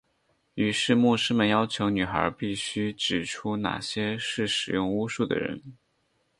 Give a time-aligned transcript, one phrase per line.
[0.55, 5.61] 于是牧师们要求女孩必须指出哪些是使用巫术的人。